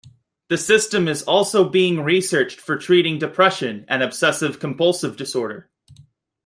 The 0.47 0.57
system 0.57 1.07
is 1.07 1.21
also 1.21 1.69
being 1.69 2.01
researched 2.01 2.59
for 2.59 2.75
treating 2.75 3.19
depression 3.19 3.85
and 3.87 4.01
obsessive-compulsive 4.01 5.15
disorder. 5.15 5.69